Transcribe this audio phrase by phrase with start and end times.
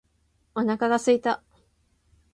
[0.55, 1.43] お腹が空いた。